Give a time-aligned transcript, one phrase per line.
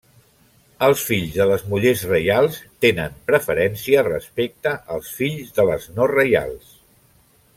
[0.85, 2.57] Els fills de les mullers reials
[2.87, 6.75] tenen preferència respecte als fills de les no reials.